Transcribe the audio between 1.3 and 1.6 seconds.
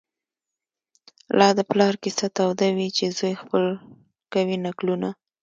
لا د